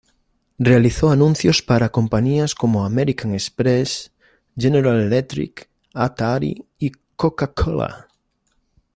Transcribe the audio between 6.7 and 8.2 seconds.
y Coca-Cola.